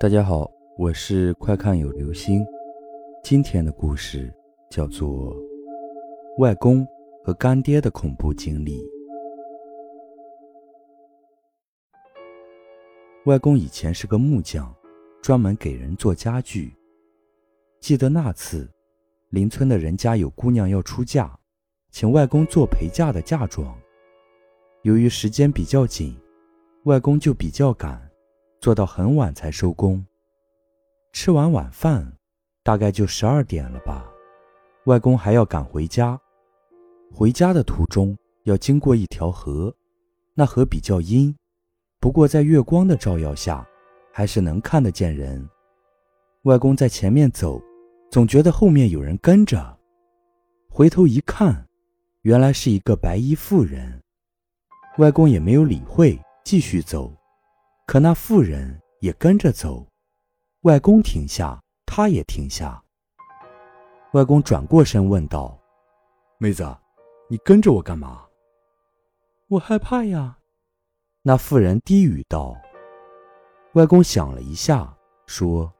[0.00, 2.46] 大家好，我是快看有流星。
[3.20, 4.32] 今天的故事
[4.70, 5.34] 叫做
[6.38, 6.86] 《外公
[7.24, 8.78] 和干爹的恐怖经历》。
[13.24, 14.72] 外公以前是个木匠，
[15.20, 16.72] 专门给人做家具。
[17.80, 18.70] 记得那次，
[19.30, 21.36] 邻村的人家有姑娘要出嫁，
[21.90, 23.76] 请外公做陪嫁的嫁妆。
[24.82, 26.16] 由于时间比较紧，
[26.84, 28.07] 外公就比较赶。
[28.60, 30.04] 做到很晚才收工，
[31.12, 32.12] 吃完晚饭，
[32.62, 34.04] 大概就十二点了吧。
[34.86, 36.18] 外公还要赶回家，
[37.12, 39.74] 回家的途中要经过一条河，
[40.34, 41.34] 那河比较阴，
[42.00, 43.66] 不过在月光的照耀下，
[44.12, 45.48] 还是能看得见人。
[46.42, 47.60] 外公在前面走，
[48.10, 49.78] 总觉得后面有人跟着，
[50.68, 51.66] 回头一看，
[52.22, 54.02] 原来是一个白衣妇人。
[54.98, 57.12] 外公也没有理会，继续走。
[57.88, 59.86] 可那妇人也跟着走，
[60.60, 62.84] 外公停下，他也停下。
[64.12, 65.58] 外公转过身问道
[66.36, 66.68] ：“妹子，
[67.30, 68.26] 你跟着我干嘛
[69.48, 70.36] ？”“我害怕呀。”
[71.24, 72.54] 那妇人低语道。
[73.72, 74.94] 外公想了一下，
[75.26, 75.72] 说：“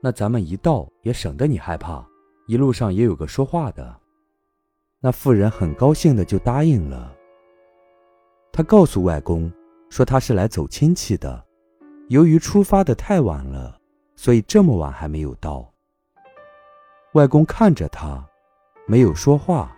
[0.00, 2.06] 那咱们一道也省得你害怕，
[2.46, 4.00] 一路上也有个说话的。”
[5.02, 7.12] 那妇人很高兴的就答应了。
[8.52, 9.52] 他告诉外公。
[9.94, 11.46] 说他是来走亲戚的，
[12.08, 13.78] 由于出发的太晚了，
[14.16, 15.72] 所以这么晚还没有到。
[17.12, 18.28] 外公看着他，
[18.88, 19.70] 没有说话。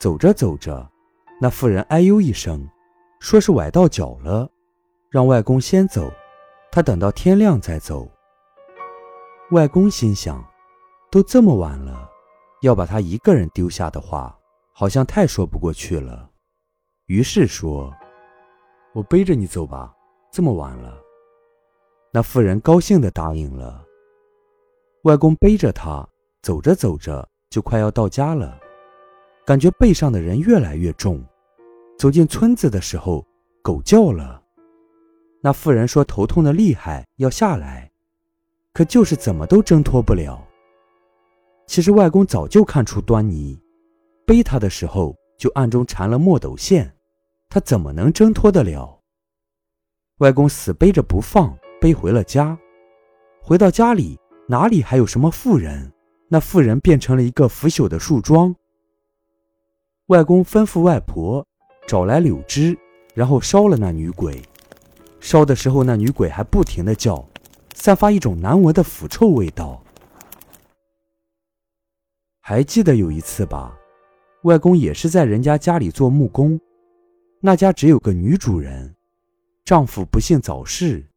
[0.00, 0.90] 走着走着，
[1.40, 2.68] 那妇人哎呦一声，
[3.20, 4.50] 说是崴到脚了，
[5.08, 6.10] 让外公先走，
[6.72, 8.10] 他等到天亮再走。
[9.52, 10.44] 外公心想，
[11.12, 12.10] 都这么晚了，
[12.62, 14.36] 要把他一个人丢下的话，
[14.72, 16.28] 好像太说不过去了，
[17.06, 17.94] 于是说。
[18.94, 19.94] 我背着你走吧，
[20.32, 21.00] 这么晚了。
[22.12, 23.84] 那妇人高兴地答应了。
[25.02, 26.06] 外公背着他
[26.42, 28.58] 走着走着，就快要到家了，
[29.46, 31.22] 感觉背上的人越来越重。
[31.98, 33.24] 走进村子的时候，
[33.62, 34.42] 狗叫了。
[35.40, 37.90] 那妇人说头痛的厉害，要下来，
[38.72, 40.42] 可就是怎么都挣脱不了。
[41.66, 43.60] 其实外公早就看出端倪，
[44.26, 46.92] 背他的时候就暗中缠了墨斗线。
[47.48, 49.00] 他怎么能挣脱得了？
[50.18, 52.58] 外公死背着不放，背回了家。
[53.40, 55.90] 回到家里，哪里还有什么妇人？
[56.28, 58.54] 那妇人变成了一个腐朽的树桩。
[60.08, 61.46] 外公吩咐外婆
[61.86, 62.78] 找来柳枝，
[63.14, 64.42] 然后烧了那女鬼。
[65.20, 67.26] 烧的时候，那女鬼还不停的叫，
[67.74, 69.82] 散发一种难闻的腐臭味道。
[72.40, 73.74] 还记得有一次吧？
[74.42, 76.60] 外公也是在人家家里做木工。
[77.40, 78.96] 那家只有个女主人，
[79.64, 81.08] 丈夫不幸早逝。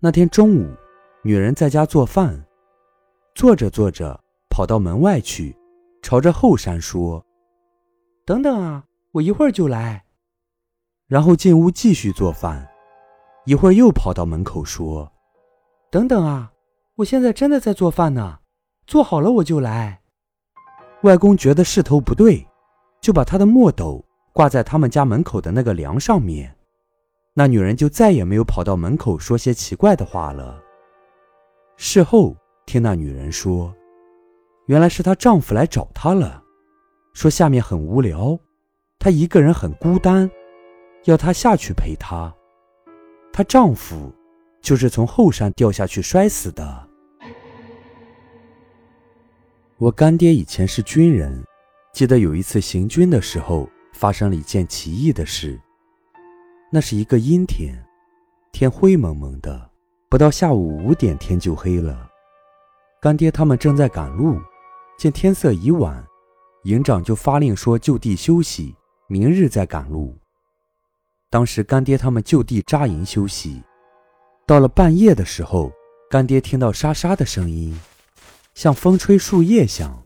[0.00, 0.74] 那天中午，
[1.22, 2.42] 女人在家做饭，
[3.34, 4.18] 做着做着，
[4.48, 5.54] 跑到门外去，
[6.00, 7.22] 朝着后山说
[8.24, 10.02] ：“等等啊，我一会儿就来。”
[11.06, 12.66] 然后进屋继续做饭，
[13.44, 15.12] 一会儿又跑到门口说
[15.92, 16.50] ：“等等啊，
[16.96, 18.38] 我现在真的在做饭呢，
[18.86, 20.00] 做好了我就来。”
[21.04, 22.48] 外公觉得势头不对，
[23.02, 24.02] 就把他的墨斗。
[24.38, 26.54] 挂在他们家门口的那个梁上面，
[27.34, 30.62] 那女人就再也没有跑到门口说些奇怪的话了。
[31.76, 33.74] 事后听那女人说，
[34.66, 36.40] 原来是她丈夫来找她了，
[37.14, 38.38] 说下面很无聊，
[39.00, 40.30] 她一个人很孤单，
[41.06, 42.32] 要她下去陪她。
[43.32, 44.14] 她丈夫
[44.62, 46.88] 就是从后山掉下去摔死的。
[49.78, 51.42] 我干爹以前是军人，
[51.92, 53.68] 记得有一次行军的时候。
[53.98, 55.60] 发生了一件奇异的事。
[56.70, 57.74] 那是一个阴天，
[58.52, 59.68] 天灰蒙蒙的，
[60.08, 62.08] 不到下午五点天就黑了。
[63.02, 64.40] 干爹他们正在赶路，
[64.96, 66.06] 见天色已晚，
[66.62, 68.72] 营长就发令说就地休息，
[69.08, 70.16] 明日再赶路。
[71.28, 73.60] 当时干爹他们就地扎营休息。
[74.46, 75.72] 到了半夜的时候，
[76.08, 77.76] 干爹听到沙沙的声音，
[78.54, 80.04] 像风吹树叶响。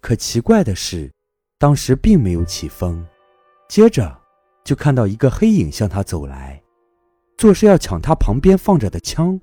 [0.00, 1.12] 可奇怪的是。
[1.60, 3.04] 当时并没有起风，
[3.68, 4.16] 接着
[4.64, 6.62] 就看到一个黑影向他走来，
[7.36, 9.40] 做事要抢他旁边放着的枪，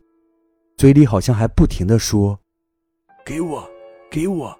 [0.77, 2.39] 嘴里好像还不停地说
[3.25, 3.69] ：“给我，
[4.09, 4.57] 给我，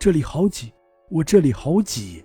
[0.00, 0.72] 这里好挤，
[1.08, 2.24] 我这里好挤。”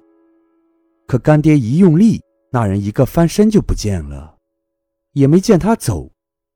[1.05, 2.19] 可干爹一用力，
[2.49, 4.35] 那人一个翻身就不见了，
[5.11, 6.09] 也没见他走，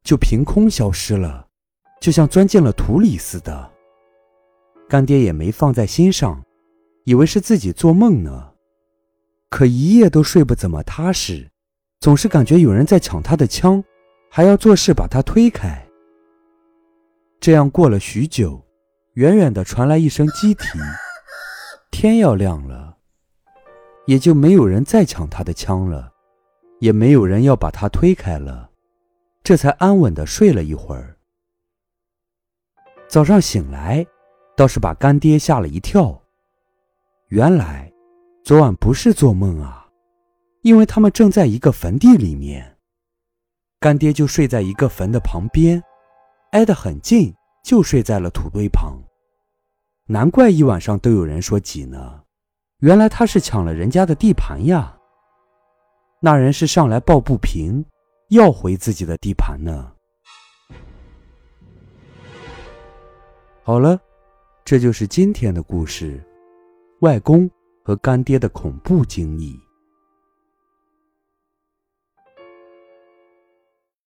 [0.03, 1.47] 就凭空消失了，
[2.01, 3.71] 就像钻进了土里似的。
[4.87, 6.44] 干爹也没放在心上。
[7.05, 8.51] 以为是自己做梦呢，
[9.49, 11.51] 可一夜都睡不怎么踏实，
[11.99, 13.83] 总是感觉有人在抢他的枪，
[14.31, 15.87] 还要做事把他推开。
[17.39, 18.59] 这样过了许久，
[19.13, 20.65] 远远的传来一声鸡啼，
[21.91, 22.97] 天要亮了，
[24.07, 26.11] 也就没有人再抢他的枪了，
[26.79, 28.71] 也没有人要把他推开了，
[29.43, 31.15] 这才安稳的睡了一会儿。
[33.07, 34.03] 早上醒来，
[34.57, 36.19] 倒是把干爹吓了一跳。
[37.29, 37.91] 原来，
[38.43, 39.87] 昨晚不是做梦啊，
[40.61, 42.77] 因为他们正在一个坟地里面。
[43.79, 45.81] 干爹就睡在一个坟的旁边，
[46.51, 47.33] 挨得很近，
[47.63, 49.01] 就睡在了土堆旁。
[50.05, 52.21] 难怪一晚上都有人说挤呢，
[52.81, 54.95] 原来他是抢了人家的地盘呀。
[56.19, 57.83] 那人是上来抱不平，
[58.29, 59.91] 要回自己的地盘呢。
[63.63, 63.99] 好了，
[64.63, 66.23] 这就是今天的故事，
[67.05, 67.47] 外公
[67.83, 69.64] 和干爹的恐怖经历。